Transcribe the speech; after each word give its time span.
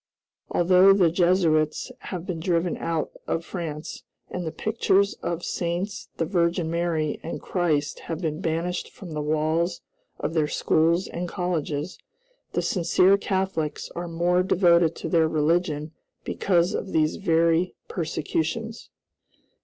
Although 0.49 0.93
the 0.93 1.11
Jesuits 1.11 1.91
have 2.09 2.25
been 2.25 2.39
driven 2.39 2.75
out 2.77 3.11
of 3.27 3.45
France, 3.45 4.01
and 4.31 4.47
the 4.47 4.51
pictures 4.51 5.13
of 5.21 5.43
Saints, 5.45 6.09
the 6.17 6.25
Virgin 6.25 6.71
Mary, 6.71 7.19
and 7.21 7.39
Christ, 7.39 7.99
have 8.09 8.19
been 8.19 8.41
banished 8.41 8.89
from 8.89 9.13
the 9.13 9.21
walls 9.21 9.81
of 10.19 10.33
their 10.33 10.47
schools 10.47 11.07
and 11.07 11.29
colleges, 11.29 11.99
the 12.53 12.63
sincere 12.63 13.15
Catholics 13.15 13.91
are 13.95 14.07
more 14.07 14.41
devoted 14.41 14.95
to 14.95 15.07
their 15.07 15.27
religion 15.27 15.91
because 16.23 16.73
of 16.73 16.93
these 16.93 17.17
very 17.17 17.75
persecutions. 17.87 18.89